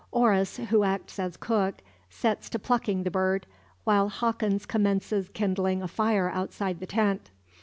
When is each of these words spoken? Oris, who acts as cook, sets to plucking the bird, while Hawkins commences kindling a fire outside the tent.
Oris, 0.11 0.57
who 0.57 0.81
acts 0.83 1.19
as 1.19 1.37
cook, 1.37 1.75
sets 2.09 2.49
to 2.49 2.57
plucking 2.57 3.03
the 3.03 3.11
bird, 3.11 3.45
while 3.83 4.09
Hawkins 4.09 4.65
commences 4.65 5.29
kindling 5.29 5.83
a 5.83 5.87
fire 5.87 6.27
outside 6.31 6.79
the 6.79 6.87
tent. 6.87 7.29